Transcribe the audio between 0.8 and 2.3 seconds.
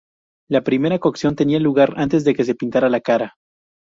cocción tenía lugar antes